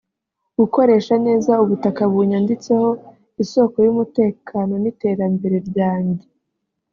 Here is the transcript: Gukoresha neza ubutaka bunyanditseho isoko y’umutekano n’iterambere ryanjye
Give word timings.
Gukoresha 0.59 1.15
neza 1.25 1.51
ubutaka 1.63 2.01
bunyanditseho 2.11 2.89
isoko 3.43 3.75
y’umutekano 3.85 4.73
n’iterambere 4.79 5.57
ryanjye 5.69 6.27